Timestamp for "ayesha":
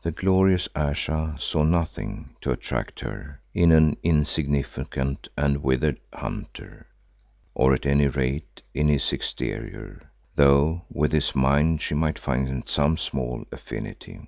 0.74-1.36